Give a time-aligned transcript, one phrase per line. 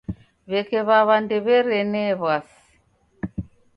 [0.49, 2.61] W'eke W'aw'a ndew'erenee w'asi.